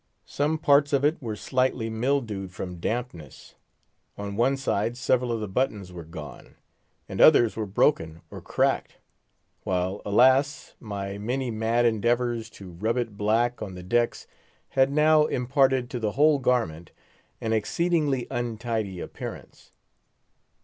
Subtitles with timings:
[0.25, 3.53] Some parts of it were slightly mildewed from dampness;
[4.17, 6.55] on one side several of the buttons were gone,
[7.07, 8.97] and others were broken or cracked;
[9.61, 10.73] while, alas!
[10.79, 14.25] my many mad endeavours to rub it black on the decks
[14.69, 16.89] had now imparted to the whole garment
[17.39, 19.71] an exceedingly untidy appearance.